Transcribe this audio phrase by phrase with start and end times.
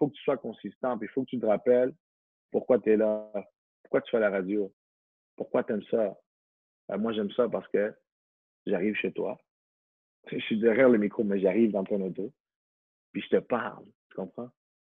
[0.00, 1.92] faut que tu sois consistant, puis il faut que tu te rappelles
[2.50, 3.30] pourquoi tu es là,
[3.82, 4.72] pourquoi tu fais la radio,
[5.36, 6.18] pourquoi tu aimes ça.
[6.88, 7.94] Ben, moi, j'aime ça parce que
[8.66, 9.38] j'arrive chez toi.
[10.32, 12.32] Je suis derrière le micro, mais j'arrive dans ton auto,
[13.12, 14.50] puis je te parle, tu comprends?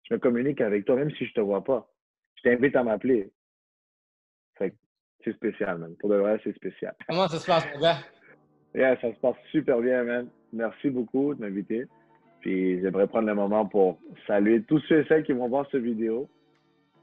[0.04, 1.88] Je me communique avec toi, même si je te vois pas.
[2.36, 3.32] Je t'invite à m'appeler.
[4.58, 5.96] c'est spécial, man.
[5.96, 6.94] Pour de vrai, c'est spécial.
[7.08, 7.98] Comment ça se passe, mon gars?
[8.74, 10.28] Yeah, ça se passe super bien, man.
[10.52, 11.86] Merci beaucoup de m'inviter.
[12.44, 15.80] Puis j'aimerais prendre le moment pour saluer tous ceux et celles qui vont voir cette
[15.80, 16.28] vidéo.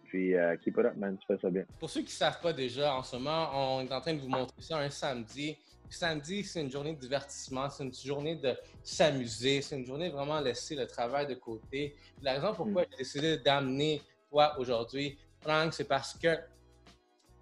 [0.03, 1.17] Puis euh, keep it up, man.
[1.17, 1.63] Tu fais ça bien.
[1.79, 4.19] Pour ceux qui ne savent pas déjà, en ce moment, on est en train de
[4.19, 5.57] vous montrer ça un samedi.
[5.89, 10.13] samedi, c'est une journée de divertissement, c'est une journée de s'amuser, c'est une journée de
[10.13, 11.95] vraiment laisser le travail de côté.
[12.21, 12.85] La raison pourquoi mm.
[12.91, 16.35] j'ai décidé d'amener toi aujourd'hui, Frank, c'est parce que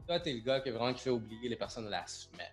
[0.07, 2.47] toi, tu es le gars qui, vraiment, qui fait oublier les personnes de la semaine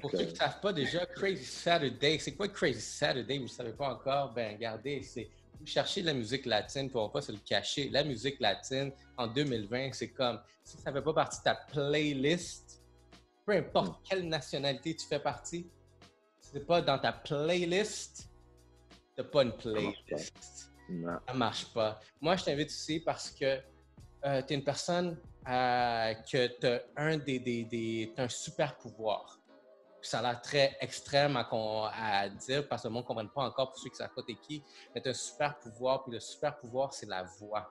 [0.00, 3.38] pour ceux qui ne savent pas déjà, Crazy Saturday, c'est quoi Crazy Saturday?
[3.38, 4.32] Vous ne savez pas encore?
[4.32, 5.28] Ben, regardez, c'est
[5.62, 7.88] vous cherchez la musique latine, pour ne pas se le cacher.
[7.90, 11.54] La musique latine en 2020, c'est comme si ça ne fait pas partie de ta
[11.54, 12.82] playlist,
[13.46, 14.02] peu importe hmm.
[14.08, 15.70] quelle nationalité tu fais partie,
[16.40, 18.28] si n'est pas dans ta playlist,
[19.14, 20.72] tu n'as pas une playlist.
[20.88, 22.00] Ça ne marche pas.
[22.20, 23.60] Moi, je t'invite ici parce que
[24.24, 25.16] euh, tu es une personne
[25.48, 29.38] euh, que tu as un des, des, des un super pouvoir
[30.08, 33.70] ça a l'air très extrême à, dire parce que le monde ne comprenne pas encore
[33.70, 34.62] pour ceux qui savent pas qui,
[34.94, 37.70] mais un super pouvoir, puis le super pouvoir, c'est la voix.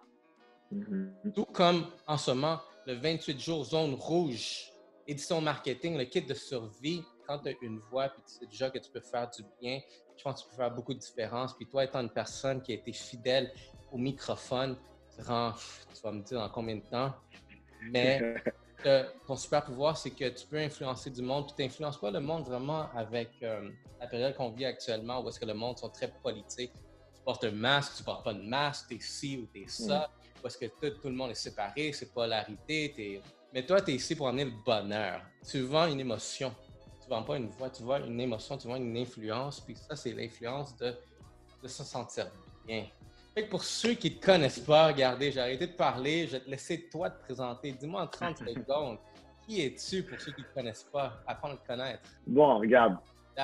[0.73, 1.33] Mm-hmm.
[1.33, 4.71] Tout comme en ce moment, le 28 jours zone rouge,
[5.07, 8.69] édition marketing, le kit de survie, quand tu as une voix, puis tu sais déjà
[8.69, 9.79] que tu peux faire du bien,
[10.17, 11.55] je pense que tu peux faire beaucoup de différence.
[11.55, 13.51] Puis toi, étant une personne qui a été fidèle
[13.91, 14.77] au microphone,
[15.15, 15.55] tu vas
[16.11, 17.13] me dire en combien de temps,
[17.81, 18.35] mais
[19.27, 22.19] ton super pouvoir, c'est que tu peux influencer du monde, puis tu n'influences pas le
[22.19, 25.89] monde vraiment avec euh, la période qu'on vit actuellement, où est-ce que le monde sont
[25.89, 26.71] très politique.
[27.13, 29.67] Tu portes un masque, tu portes pas de masque, tu es ci ou tu es
[29.67, 30.43] ça, mm.
[30.43, 33.21] où est-ce que tout, le monde est séparé, c'est polarité.
[33.53, 35.21] Mais toi, tu es ici pour amener le bonheur.
[35.47, 36.53] Tu vends une émotion.
[37.01, 39.95] Tu vends pas une voix, tu vends une émotion, tu vends une influence, puis ça,
[39.95, 40.95] c'est l'influence de,
[41.61, 42.31] de se sentir
[42.65, 42.87] bien
[43.49, 46.49] pour ceux qui ne te connaissent pas, regardez, j'ai arrêté de parler, je vais te
[46.49, 47.71] laisser toi te présenter.
[47.71, 48.97] Dis-moi en 30 secondes,
[49.47, 52.01] qui es-tu pour ceux qui ne te connaissent pas, apprendre à te connaître?
[52.27, 52.97] Bon, regarde,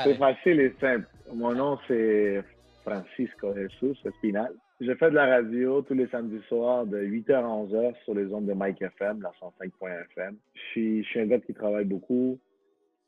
[0.04, 1.08] c'est facile et simple.
[1.34, 2.44] Mon nom, c'est
[2.84, 4.54] Francisco Jesus Espinal.
[4.80, 8.32] Je fais de la radio tous les samedis soirs de 8h à 11h sur les
[8.32, 10.36] ondes de Mike FM, la 105.fm.
[10.54, 12.38] Je suis, je suis un gars qui travaille beaucoup,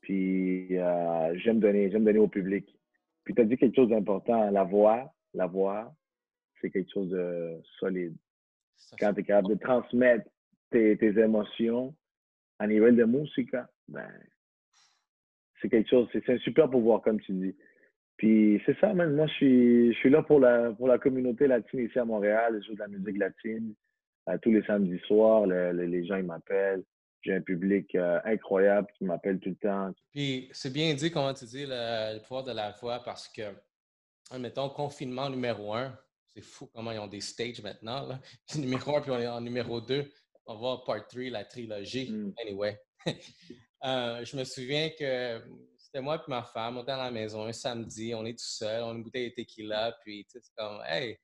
[0.01, 2.65] puis euh, j'aime donner, j'aime donner au public.
[3.23, 5.93] Puis tu as dit quelque chose d'important, la voix, la voix,
[6.61, 8.15] c'est quelque chose de solide.
[8.99, 10.29] Quand tu es capable de transmettre
[10.71, 11.95] tes, émotions
[12.59, 13.55] à niveau de musique,
[13.87, 14.09] ben,
[15.61, 17.55] c'est quelque chose, c'est un super pouvoir, comme tu dis.
[18.17, 19.15] Puis c'est ça, même.
[19.15, 22.59] Moi, je suis, je suis là pour la, pour la communauté latine ici à Montréal.
[22.61, 23.73] Je joue de la musique latine
[24.27, 25.45] euh, tous les samedis soirs.
[25.45, 26.83] les gens, ils m'appellent.
[27.21, 29.93] J'ai un public euh, incroyable qui m'appelle tout le temps.
[30.11, 33.41] Puis c'est bien dit, comment tu dis, le, le pouvoir de la voix, parce que,
[34.37, 35.97] mettons, confinement numéro un,
[36.39, 38.07] c'est fou comment ils ont des stages maintenant.
[38.07, 38.19] Là.
[38.55, 40.11] Numéro 1, puis on est en numéro 2.
[40.45, 42.11] On va voir part 3, la trilogie.
[42.11, 42.33] Mm.
[42.41, 42.79] Anyway.
[43.85, 45.41] Euh, je me souviens que
[45.77, 48.43] c'était moi et ma femme, on était à la maison un samedi, on est tout
[48.45, 51.17] seul, on a une bouteille de tequila, puis c'est comme, hey,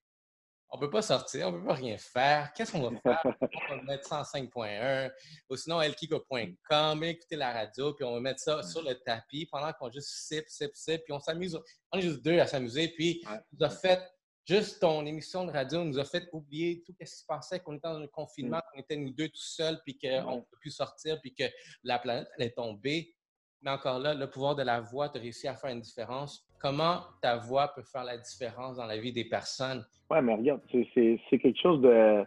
[0.70, 2.52] on peut pas sortir, on peut pas rien faire.
[2.54, 3.22] Qu'est-ce qu'on va faire?
[3.70, 5.12] on va mettre 105.1
[5.50, 9.72] ou sinon elkiko.com, écouter la radio, puis on va mettre ça sur le tapis pendant
[9.74, 11.60] qu'on juste sip, sip, sip, puis on s'amuse.
[11.92, 14.02] On est juste deux à s'amuser, puis on nous a fait
[14.48, 17.74] Juste ton émission de radio nous a fait oublier tout ce qui se passait, qu'on
[17.74, 18.62] était dans un confinement, mm.
[18.72, 21.46] qu'on était nous deux tout seuls, puis qu'on ne peut plus sortir, puis que
[21.84, 23.16] la planète allait tomber.
[23.64, 26.48] Mais encore là, le pouvoir de la voix, tu as réussi à faire une différence.
[26.60, 29.84] Comment ta voix peut faire la différence dans la vie des personnes?
[30.12, 32.24] Oui, mais regarde, c'est quelque chose de,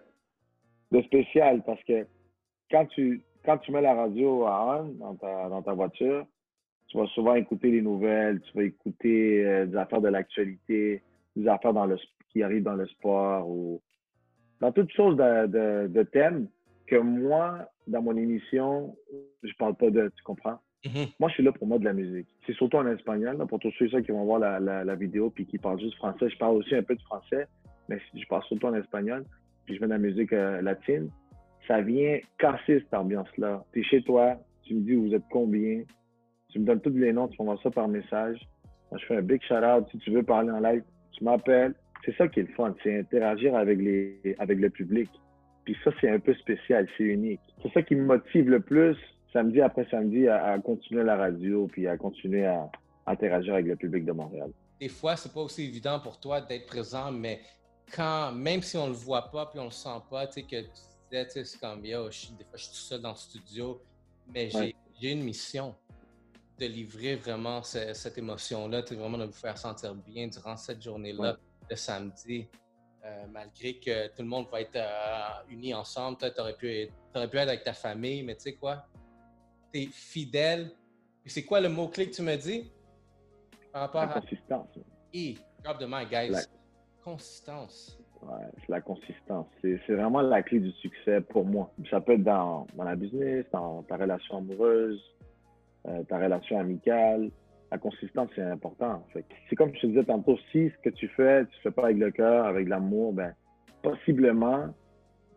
[0.91, 2.05] de, spécial parce que
[2.69, 6.27] quand tu, quand tu mets la radio à on dans ta, dans ta voiture,
[6.89, 11.03] tu vas souvent écouter les nouvelles, tu vas écouter euh, des affaires de l'actualité,
[11.39, 11.97] des affaires dans le,
[12.31, 13.81] qui arrivent dans le sport ou
[14.61, 16.49] dans toutes choses de, de, thèmes
[16.87, 18.97] que moi, dans mon émission,
[19.43, 20.59] je parle pas de, tu comprends?
[20.85, 21.15] Mm-hmm.
[21.19, 22.29] Moi, je suis là pour moi de la musique.
[22.47, 25.59] C'est surtout en espagnol, pour tous ceux qui vont voir la, la, vidéo puis qui
[25.59, 26.29] parlent juste français.
[26.29, 27.47] Je parle aussi un peu de français,
[27.89, 29.25] mais je parle surtout en espagnol.
[29.65, 31.11] Puis je mets de la musique euh, latine.
[31.67, 33.65] Ça vient casser cette ambiance-là.
[33.73, 35.83] Tu es chez toi, tu me dis vous êtes combien?
[36.51, 38.39] Tu me donnes tous les noms, tu m'envoies ça par message.
[38.91, 39.87] Moi, je fais un big shout-out.
[39.91, 40.83] Si tu veux parler en live,
[41.19, 41.75] tu m'appelles.
[42.05, 45.11] C'est ça qui est le fun, c'est interagir avec, les, avec le public.
[45.65, 47.41] Puis ça, c'est un peu spécial, c'est unique.
[47.63, 48.97] C'est ça qui me motive le plus,
[49.33, 52.71] samedi après samedi, à, continuer la radio, puis à continuer à,
[53.07, 54.51] interagir avec le public de Montréal.
[54.81, 57.41] Des fois, c'est pas aussi évident pour toi d'être présent, mais
[57.95, 60.61] quand, même si on le voit pas puis on le sent pas, tu sais, que
[60.61, 60.71] tu
[61.11, 63.81] disais, tu sais, c'est comme, yo, des fois, je suis tout seul dans le studio,
[64.33, 65.75] mais j'ai une mission
[66.59, 71.37] de livrer vraiment cette émotion-là, vraiment de vous faire sentir bien durant cette journée-là,
[71.71, 72.49] le samedi.
[73.05, 77.29] Euh, malgré que tout le monde va être euh, uni ensemble, tu aurais pu, aurais
[77.29, 78.85] pu être avec ta famille, mais tu sais quoi?
[79.73, 80.71] Tu es fidèle.
[81.25, 82.71] C'est quoi le mot-clé que tu me dis?
[83.73, 84.69] Par rapport la consistance.
[85.15, 86.47] Et, drop the mic, guys.
[87.05, 87.99] Consistance.
[88.23, 89.47] Ouais, c'est la consistance.
[89.63, 91.73] C'est vraiment la clé du succès pour moi.
[91.91, 95.01] Ça peut être dans, dans la business, dans ta relation amoureuse,
[95.87, 97.31] euh, ta relation amicale.
[97.71, 99.07] La consistance, c'est important.
[99.49, 101.85] C'est comme je te disais tantôt, si ce que tu fais, tu ne fais pas
[101.85, 103.35] avec le cœur, avec l'amour, ben,
[103.83, 104.75] possiblement,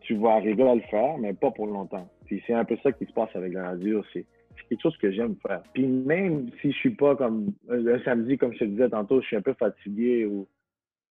[0.00, 2.08] tu vas arriver à le faire, mais pas pour longtemps.
[2.26, 4.02] Puis c'est un peu ça qui se passe avec la radio.
[4.12, 4.24] C'est
[4.68, 5.62] quelque chose que j'aime faire.
[5.74, 9.26] Puis même si je suis pas comme un samedi, comme je te disais tantôt, je
[9.26, 10.48] suis un peu fatigué ou,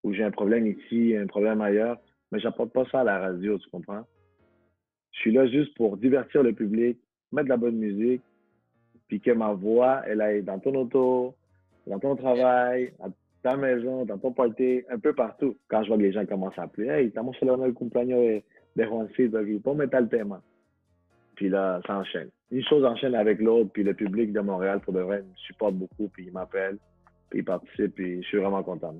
[0.03, 1.99] ou j'ai un problème ici, un problème ailleurs,
[2.31, 4.05] mais j'apporte pas ça à la radio, tu comprends?
[5.11, 6.97] Je suis là juste pour divertir le public,
[7.31, 8.21] mettre de la bonne musique,
[9.11, 11.35] puis que ma voix, elle aille dans ton auto,
[11.85, 13.09] dans ton travail, à
[13.43, 15.57] ta maison, dans ton party, un peu partout.
[15.67, 18.41] Quand je vois que les gens commencent à appeler, hey, estamos celebrando el cumpleaños
[18.73, 20.41] de Juancito aquí, ponme tal tema.
[21.35, 22.29] Puis là, ça enchaîne.
[22.51, 25.73] Une chose enchaîne avec l'autre, puis le public de Montréal, pour de vrai, me supporte
[25.73, 26.77] beaucoup, puis il m'appelle,
[27.29, 28.95] puis il participe, puis je suis vraiment content.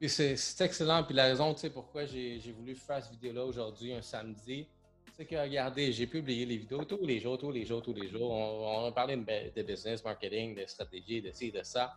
[0.00, 4.02] C'est excellent, puis la raison, tu sais, pourquoi j'ai voulu faire cette vidéo-là aujourd'hui, un
[4.02, 4.68] samedi,
[5.16, 8.08] c'est que, regardez, j'ai publié les vidéos tous les jours, tous les jours, tous les
[8.08, 8.30] jours.
[8.32, 11.92] On, a parlé de, business, marketing, de stratégie, de ci, de ça.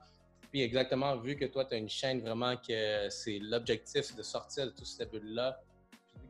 [0.52, 4.68] Puis exactement, vu que toi, tu as une chaîne vraiment que c'est l'objectif, de sortir
[4.68, 5.60] de tout ce bulle-là,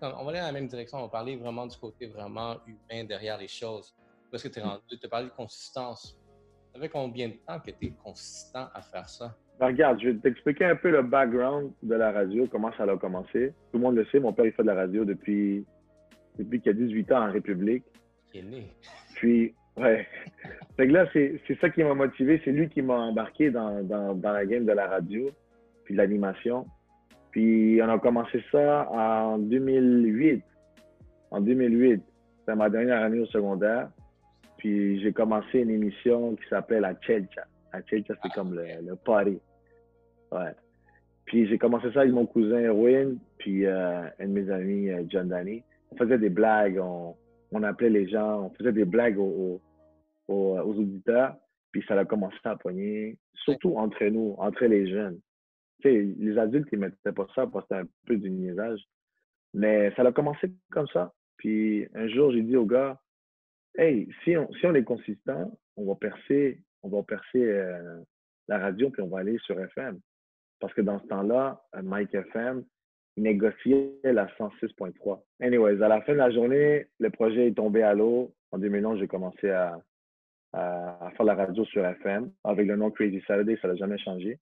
[0.01, 0.99] on va aller dans la même direction.
[0.99, 3.95] On va parler vraiment du côté vraiment humain derrière les choses.
[4.31, 6.17] Parce que tu es rendu, tu parlé de consistance.
[6.73, 9.35] Ça fait combien de temps que tu es consistant à faire ça?
[9.59, 12.97] Ben, regarde, je vais t'expliquer un peu le background de la radio, comment ça a
[12.97, 13.53] commencé.
[13.71, 15.65] Tout le monde le sait, mon père, il fait de la radio depuis
[16.37, 17.83] depuis qu'il a 18 ans en République.
[18.33, 18.67] Il est né.
[19.15, 20.07] Puis, ouais.
[20.75, 22.41] fait que là, c'est ça qui m'a motivé.
[22.45, 25.29] C'est lui qui m'a embarqué dans, dans, dans, la game de la radio,
[25.83, 26.65] puis de l'animation.
[27.31, 30.43] Puis, on a commencé ça en 2008.
[31.31, 32.01] En 2008.
[32.39, 33.89] C'était ma dernière année au secondaire.
[34.57, 37.43] Puis, j'ai commencé une émission qui s'appelle La Chelcha.
[37.73, 39.39] La Chelcha, c'est comme le, le party.
[40.31, 40.51] Ouais.
[41.25, 45.03] Puis, j'ai commencé ça avec mon cousin Erwin, puis euh, un de mes amis, euh,
[45.09, 47.15] John Danny on faisait des blagues, on,
[47.51, 49.61] on, appelait les gens, on faisait des blagues aux,
[50.27, 51.35] aux, auditeurs,
[51.71, 55.19] puis ça a commencé à poigner, surtout entre nous, entre les jeunes.
[55.81, 58.81] Tu sais, les adultes, ils mettaient pas ça c'était un peu du niaisage.
[59.53, 61.13] Mais ça a commencé comme ça.
[61.37, 62.99] Puis un jour, j'ai dit au gars,
[63.77, 68.01] hey, si on, si on est consistant, on va percer, on va percer euh,
[68.47, 69.99] la radio, puis on va aller sur FM.
[70.59, 72.63] Parce que dans ce temps-là, Mike FM,
[73.17, 75.21] négociait la 106.3.
[75.41, 78.33] Anyways, à la fin de la journée, le projet est tombé à l'eau.
[78.51, 79.79] En 2011, j'ai commencé à,
[80.53, 84.39] faire la radio sur FM avec le nom Crazy Saturday, ça n'a jamais changé.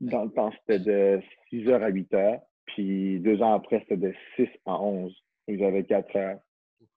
[0.00, 1.20] Dans le temps, c'était de
[1.52, 2.40] 6h à 8h.
[2.66, 5.14] Puis deux ans après, c'était de 6 à 11.
[5.48, 6.38] J'avais 4 heures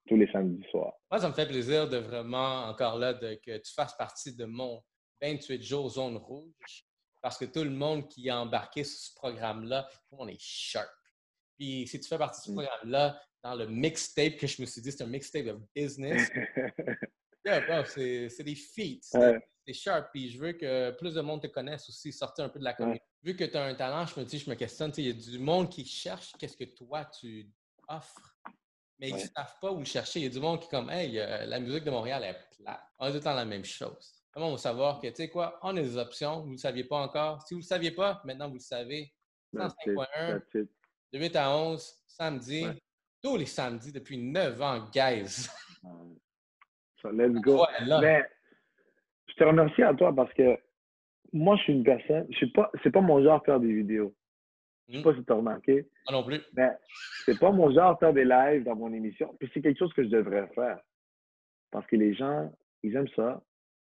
[0.08, 0.94] tous les samedis soirs.
[1.12, 4.46] Moi, ça me fait plaisir de vraiment, encore là, de, que tu fasses partie de
[4.46, 4.82] mon
[5.22, 6.86] 28 jours zone rouge.
[7.22, 10.88] Parce que tout le monde qui est embarqué sur ce programme-là, monde est sharp.
[11.58, 12.56] Puis si tu fais partie de ce mmh.
[12.56, 16.30] programme-là, dans le mixtape que je me suis dit, c'est un mixtape of business.
[17.46, 19.02] c'est des feats.
[19.66, 20.10] C'est sharp.
[20.12, 22.74] Puis je veux que plus de monde te connaisse aussi, sortir un peu de la
[22.74, 23.04] communauté.
[23.24, 25.14] Vu que tu as un talent, je me dis, je me questionne, il y a
[25.14, 27.52] du monde qui cherche qu'est-ce que toi tu
[27.88, 28.36] offres.
[29.00, 30.22] Mais ils ne savent pas où le chercher.
[30.22, 32.58] Il y a du monde qui est comme, hey, euh, la musique de Montréal est
[32.58, 32.82] plate.
[32.98, 34.24] On est tout le temps la même chose.
[34.32, 36.58] Comment on va savoir que, tu sais quoi, on a des options, vous ne le
[36.58, 37.42] saviez pas encore.
[37.42, 39.14] Si vous ne le saviez pas, maintenant vous le savez.
[39.54, 40.68] 105.1,
[41.16, 42.66] de 8 à 11, samedi.
[43.24, 45.48] Tous les samedis depuis 9 ans, guys.
[47.02, 47.66] So, let's go.
[48.02, 48.26] Mais,
[49.28, 50.58] je te remercie à toi parce que
[51.32, 53.74] moi, je suis une personne, je suis pas, c'est pas mon genre de faire des
[53.74, 54.14] vidéos.
[54.88, 55.18] Je sais pas hmm.
[55.18, 55.74] si tu as remarqué.
[56.10, 56.42] Moi non plus.
[56.54, 56.72] Mais
[57.26, 59.36] c'est pas mon genre de faire des lives dans mon émission.
[59.40, 60.80] Puis c'est quelque chose que je devrais faire.
[61.72, 62.52] Parce que les gens,
[62.84, 63.42] ils aiment ça.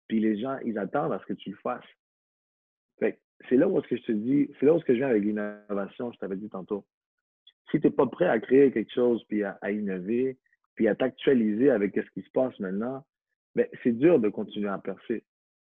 [0.08, 1.86] Puis les gens, ils attendent à ce que tu le fasses.
[3.00, 3.20] Fait
[3.50, 5.10] c'est là où est-ce que je te dis, c'est là où est-ce que je viens
[5.10, 6.86] avec l'innovation, je t'avais dit tantôt
[7.72, 10.38] si tu n'es pas prêt à créer quelque chose, puis à, innover,
[10.76, 13.06] puis à t'actualiser avec ce qui se passe maintenant,
[13.56, 15.24] ben, c'est dur de continuer à percer.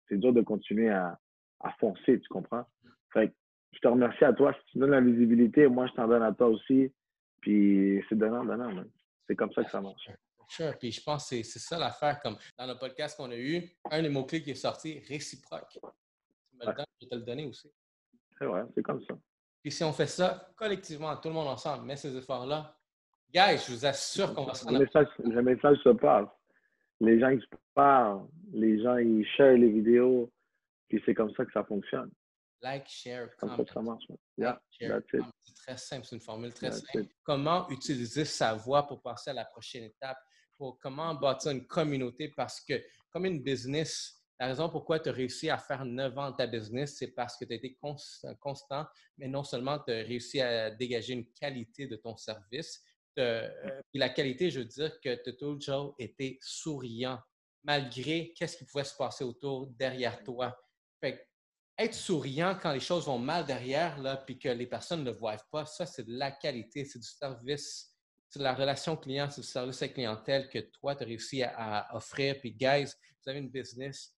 [0.09, 1.19] C'est dur de continuer à,
[1.61, 2.65] à foncer, tu comprends?
[3.13, 3.33] Fait
[3.73, 4.55] je te remercie à toi.
[4.55, 6.91] Si tu donnes la visibilité, moi, je t'en donne à toi aussi.
[7.41, 8.85] Puis c'est donnant, donnant,
[9.27, 10.11] C'est comme ça que ça marche.
[10.49, 10.73] Sure.
[10.79, 12.19] Puis je pense que c'est ça l'affaire.
[12.21, 15.69] Comme dans le podcast qu'on a eu, un des mots-clés qui est sorti, réciproque.
[15.71, 15.81] Tu
[16.59, 17.71] me le donnes, je vais te le donner aussi.
[18.39, 19.15] C'est vrai, c'est comme ça.
[19.67, 22.73] Puis si on fait ça collectivement, tout le monde ensemble, met ces efforts-là,
[23.35, 24.79] guys, je vous assure qu'on va se rendre.
[24.79, 26.29] Le message, se passe.
[27.01, 28.29] Les gens, ils se parlent.
[28.53, 30.33] Les gens, ils share les vidéos.
[30.89, 32.13] Puis c'est comme ça que ça fonctionne.
[32.63, 33.57] Like, share, comment.
[33.67, 34.05] ça marche.
[34.79, 37.09] C'est très simple, c'est une formule très simple.
[37.25, 40.19] Comment utiliser sa voix pour passer à la prochaine étape?
[40.57, 42.33] Pour comment bâtir une communauté?
[42.37, 42.75] Parce que
[43.11, 46.47] comme une business, la raison pourquoi tu as réussi à faire 9 ans de ta
[46.47, 47.79] business, c'est parce que tu as été
[48.41, 52.83] constant, mais non seulement tu as réussi à dégager une qualité de ton service.
[53.19, 53.49] Euh,
[53.91, 57.19] puis la qualité, je veux dire que tu as toujours été souriant,
[57.65, 60.55] malgré qu'est-ce qui pouvait se passer autour, derrière toi.
[61.01, 61.27] Fait
[61.79, 65.17] être souriant quand les choses vont mal derrière, là, puis que les personnes ne le
[65.17, 67.95] voient pas, ça, c'est de la qualité, c'est du service,
[68.29, 71.43] c'est de la relation client, c'est du service à clientèle que toi, tu as réussi
[71.43, 72.39] à, à offrir.
[72.41, 74.16] Puis, guys, vous avez une business,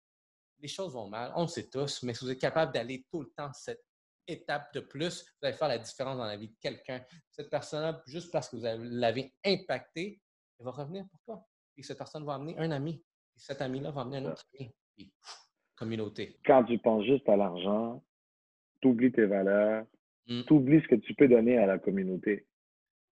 [0.60, 3.20] les choses vont mal, on le sait tous, mais si vous êtes capable d'aller tout
[3.20, 3.84] le temps cette
[4.26, 7.00] étape de plus, vous allez faire la différence dans la vie de quelqu'un.
[7.30, 10.20] Cette personne-là, juste parce que vous l'avez impacté,
[10.58, 11.46] elle va revenir pour toi.
[11.76, 13.02] Et cette personne va amener un ami.
[13.36, 14.72] Et cet ami-là va amener un autre ami.
[15.76, 16.36] communauté.
[16.44, 18.02] Quand tu penses juste à l'argent,
[18.80, 19.86] tu oublies tes valeurs,
[20.26, 20.42] mmh.
[20.42, 22.46] tu oublies ce que tu peux donner à la communauté.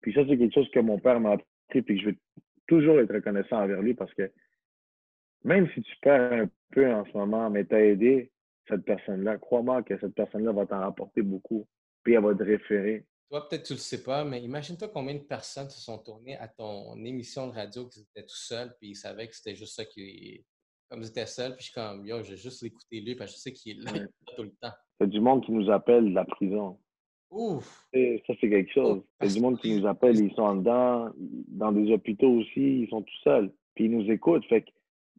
[0.03, 2.19] Puis ça, c'est quelque chose que mon père m'a appris et que je vais
[2.67, 4.31] toujours être reconnaissant envers lui parce que
[5.45, 8.31] même si tu perds un peu en ce moment, mais tu as aidé
[8.69, 11.67] cette personne-là, crois-moi que cette personne-là va t'en rapporter beaucoup,
[12.03, 13.05] puis elle va te référer.
[13.31, 16.49] Toi, peut-être tu le sais pas, mais imagine-toi combien de personnes se sont tournées à
[16.49, 19.85] ton émission de radio qui étaient tout seuls, puis ils savaient que c'était juste ça
[19.85, 20.45] qui.
[20.89, 23.31] Comme ils étaient seuls, puis je suis comme, yo, je vais juste l'écouter lui, parce
[23.31, 23.93] que je sais qu'il est là
[24.37, 24.73] tout le temps.
[25.01, 26.81] C'est du monde qui nous appelle de la prison.
[27.31, 27.87] Ouf!
[27.93, 29.01] Et ça, c'est quelque chose.
[29.21, 33.03] C'est du monde qui nous appelle, ils sont dedans, dans des hôpitaux aussi, ils sont
[33.03, 34.45] tout seuls, puis ils nous écoutent.
[34.47, 34.71] Fait que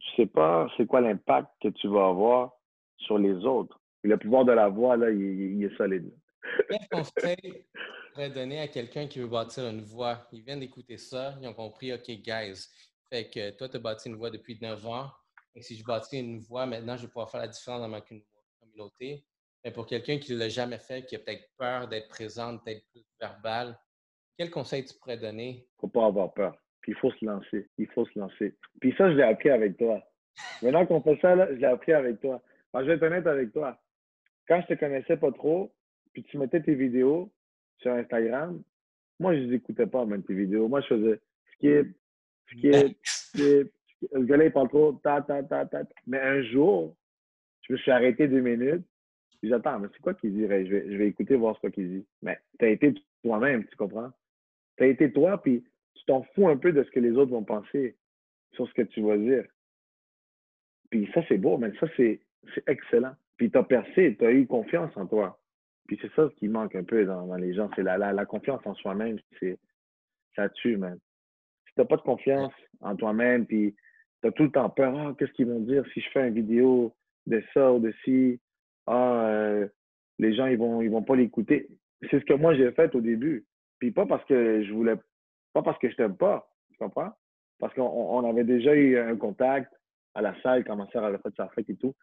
[0.02, 2.54] tu sais pas c'est quoi l'impact que tu vas avoir
[2.98, 3.80] sur les autres.
[4.04, 6.12] le pouvoir de la voix, là, il, est solide.
[6.70, 7.66] Quel conseil
[8.14, 10.28] pourrais donner à quelqu'un qui veut bâtir une voix?
[10.32, 12.68] Ils viennent d'écouter ça, ils ont compris, OK, guys,
[13.12, 15.10] fait que toi, tu as bâti une voix depuis 9 ans.
[15.54, 18.02] Et si je bâtis une voix, maintenant, je vais pouvoir faire la différence dans ma
[18.02, 19.26] communauté.
[19.64, 22.84] Mais pour quelqu'un qui ne l'a jamais fait, qui a peut-être peur d'être présent, d'être
[22.92, 23.78] plus verbal,
[24.38, 25.50] quel conseil tu pourrais donner?
[25.50, 26.56] Il ne faut pas avoir peur.
[26.82, 27.68] Puis il faut se lancer.
[27.78, 28.56] Il faut se lancer.
[28.80, 30.02] Puis ça, je l'ai appris avec toi.
[30.62, 32.42] Maintenant qu'on fait ça, là, je l'ai appris avec toi.
[32.74, 33.80] je vais être honnête avec toi.
[34.48, 35.72] Quand je te connaissais pas trop,
[36.14, 37.32] puis tu mettais tes vidéos
[37.78, 38.62] sur Instagram,
[39.20, 40.68] moi, je les écoutais pas, même tes vidéos.
[40.68, 41.20] Moi, je faisais
[41.54, 41.96] skip,
[42.50, 43.72] skip, skip.
[44.14, 45.84] Le gars-là, il parle trop, ta, ta, ta, ta.
[46.08, 46.96] Mais un jour,
[47.62, 48.84] je me suis arrêté deux minutes.
[49.44, 50.66] J'attends, mais c'est quoi qu'il dirait?
[50.66, 52.06] Je vais, je vais écouter, voir ce qu'il dit.
[52.22, 54.12] Mais tu as été toi-même, tu comprends?
[54.78, 55.64] Tu as été toi, puis
[55.96, 57.96] tu t'en fous un peu de ce que les autres vont penser
[58.54, 59.46] sur ce que tu vas dire.
[60.90, 62.20] Puis ça, c'est beau, mais ça, c'est
[62.68, 63.16] excellent.
[63.38, 65.40] Puis tu as percé, tu as eu confiance en toi.
[65.88, 68.62] Puis c'est ça ce qui manque un peu dans, les gens, c'est la, la, confiance
[68.66, 69.18] en soi-même.
[69.40, 69.58] C'est
[70.36, 71.00] Ça tue, man.
[71.68, 73.76] Si tu n'as pas de confiance en toi-même, puis
[74.22, 76.34] tu as tout le temps peur, ah, qu'est-ce qu'ils vont dire si je fais une
[76.34, 76.94] vidéo
[77.26, 78.40] de ça ou de ci?
[78.88, 79.68] Ah, euh,
[80.20, 81.68] les gens, ils vont, ils vont pas l'écouter.
[82.10, 83.46] C'est ce que moi, j'ai fait au début.
[83.80, 84.96] Puis pas parce que je voulais
[85.54, 87.12] pas parce que je t'aime pas, tu comprends?
[87.60, 89.72] Parce qu'on avait déjà eu un contact
[90.16, 91.96] à la salle quand ma soeur avait fait sa fête et tout.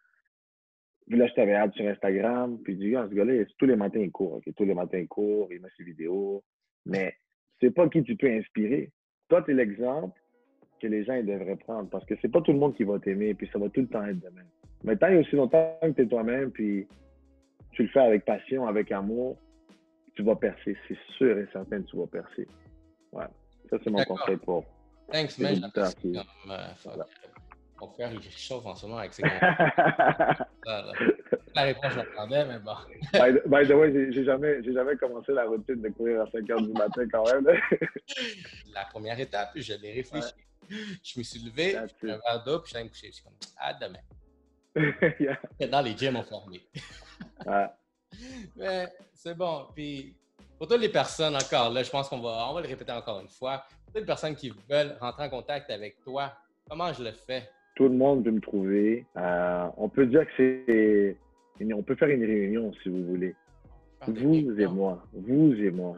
[1.07, 2.59] Puis là, je t'avais hâte sur Instagram.
[2.63, 4.41] Puis dis, ah, ce gars-là, tous les matins, il court.
[4.55, 6.43] Tous les matins, il court, il met ses vidéos.
[6.85, 7.15] Mais
[7.59, 8.91] c'est pas qui tu peux inspirer.
[9.27, 10.19] Toi, tu es l'exemple
[10.79, 11.89] que les gens ils devraient prendre.
[11.89, 13.33] Parce que c'est pas tout le monde qui va t'aimer.
[13.33, 14.47] Puis ça va tout le temps être de même.
[14.83, 16.87] Mais tant et aussi longtemps que tu es toi-même, puis
[17.71, 19.37] tu le fais avec passion, avec amour,
[20.15, 20.77] tu vas percer.
[20.87, 22.47] C'est sûr et certain que tu vas percer.
[23.11, 23.25] Ouais.
[23.69, 24.65] Ça, c'est mon conseil pour.
[25.11, 25.71] Thanks, man.
[25.73, 25.83] Comme,
[26.49, 26.67] euh,
[27.81, 29.23] Mon frère, il chauffe en ce moment avec ses
[31.55, 32.75] La réponse, je l'attendais, mais bon.
[33.47, 36.73] by, the way, j'ai jamais, jamais commencé la routine de courir à 5 h du
[36.73, 37.47] matin quand même.
[38.73, 40.33] la première étape, je l'ai réfléchi.
[40.69, 43.07] Je me suis levé, j'ai un verre d'eau, puis je suis allé me coucher.
[43.07, 43.99] Je suis comme, ah, demain.
[45.19, 45.67] yeah.
[45.67, 46.61] Dans les gyms ont fermé.
[47.45, 47.67] ouais.
[48.55, 49.67] Mais c'est bon.
[49.73, 50.15] Puis
[50.59, 53.21] pour toutes les personnes, encore là, je pense qu'on va, on va le répéter encore
[53.21, 53.63] une fois.
[53.85, 56.33] Pour toutes les personnes qui veulent rentrer en contact avec toi,
[56.69, 57.49] comment je le fais?
[57.75, 59.05] Tout le monde peut me trouver.
[59.15, 61.17] Euh, on peut dire que c'est.
[61.73, 63.35] On peut faire une réunion si vous voulez.
[64.05, 65.01] Vous et moi.
[65.13, 65.95] Vous et moi.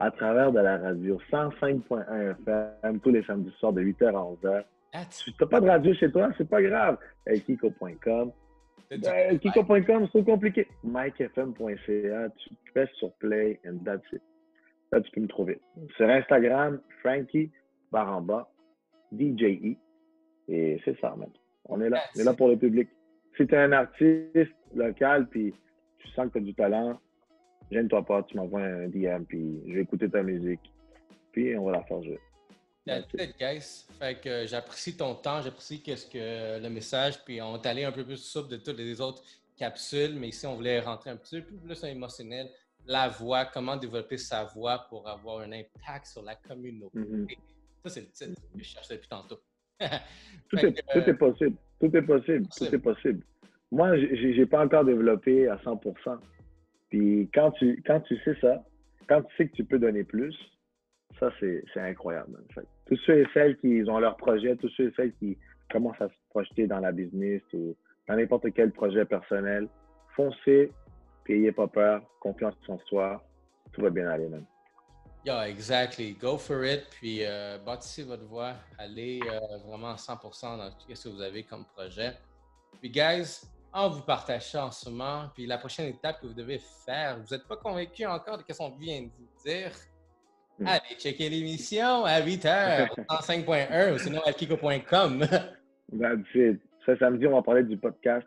[0.00, 4.64] À travers de la radio 105.1 FM tous les samedis soirs de 8h à 11h.
[5.10, 6.98] Si tu n'as pas de radio chez toi, c'est pas grave.
[7.26, 8.32] Kiko.com.
[8.90, 10.66] Ben, Kiko.com, c'est compliqué.
[10.84, 14.22] MikeFM.ca, tu fais sur Play and that's it.
[14.92, 15.60] Là, tu peux me trouver.
[15.96, 17.50] Sur Instagram, Frankie
[17.90, 18.48] Baramba,
[19.12, 19.76] DJE.
[20.48, 21.30] Et c'est ça, même.
[21.64, 22.00] On est là.
[22.14, 22.88] On est là pour le public.
[23.36, 25.52] Si tu es un artiste local puis
[25.98, 26.98] tu sens que tu as du talent,
[27.70, 30.72] gêne-toi pas, tu m'envoies un DM, puis je vais écouter ta musique.
[31.32, 32.20] Puis on va la faire jouer.
[32.86, 33.86] That's it, guys.
[33.98, 37.92] Fait que j'apprécie ton temps, j'apprécie qu'est-ce que le message, puis on est allé un
[37.92, 39.22] peu plus souple de toutes les autres
[39.56, 42.48] capsules, mais ici on voulait rentrer un petit peu plus émotionnel,
[42.86, 46.98] la voix, comment développer sa voix pour avoir un impact sur la communauté.
[46.98, 47.26] Mhm.
[47.82, 48.42] Ça, c'est le titre.
[48.56, 49.40] Je cherche depuis tantôt.
[50.48, 51.56] Tout est, que, tout est possible.
[51.80, 52.46] Tout est possible.
[52.56, 53.24] Tout est possible.
[53.72, 56.18] Moi, j'ai pas encore développé à 100%.
[56.88, 58.64] Puis quand tu, quand tu sais ça,
[59.08, 60.34] quand tu sais que tu peux donner plus,
[61.18, 62.30] ça, c'est incroyable.
[62.32, 62.44] man.
[62.54, 65.36] Fait que tous ceux et celles qui ont leur projet, tous ceux et celles qui
[65.70, 67.76] commencent à se projeter dans la business ou
[68.08, 69.68] dans n'importe quel projet personnel,
[70.14, 70.72] foncez,
[71.24, 73.22] puis ayez pas peur, confiance en soi,
[73.72, 74.44] tout va bien aller, man.
[75.24, 76.12] Yeah, exactly.
[76.12, 76.84] Go for it.
[76.88, 78.54] Puis euh, bâtissez votre voix.
[78.78, 82.12] Allez euh, vraiment à 100% dans tout ce que vous avez comme projet.
[82.80, 83.40] Puis, guys,
[83.74, 85.28] on vous partage ça en ce moment.
[85.34, 88.56] Puis la prochaine étape que vous devez faire, vous n'êtes pas convaincu encore de ce
[88.56, 89.72] qu'on vient de vous dire?
[90.58, 90.66] Hmm.
[90.66, 95.20] Allez checker l'émission à 8h, 105.1 ou sinon à kiko.com.
[96.00, 96.60] That's it.
[96.86, 98.26] Ce samedi, on va parler du podcast,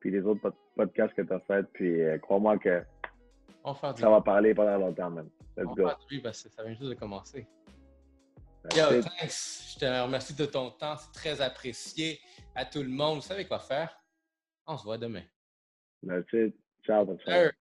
[0.00, 2.82] puis les autres pod- podcasts que tu as fait, puis euh, crois-moi que
[3.64, 5.28] On ça va parler pendant longtemps, man.
[5.56, 5.90] Let's on go.
[6.22, 7.46] parce que ça vient juste de commencer.
[8.70, 9.04] That's Yo, it.
[9.18, 9.74] thanks.
[9.74, 10.96] Je te remercie de ton temps.
[10.96, 12.18] C'est très apprécié.
[12.54, 13.96] À tout le monde, vous savez quoi faire?
[14.66, 15.22] On se voit demain.
[16.06, 16.54] That's it.
[16.84, 17.06] Ciao.
[17.24, 17.52] Sir.